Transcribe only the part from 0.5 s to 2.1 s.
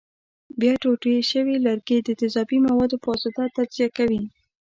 بیا ټوټې شوي لرګي د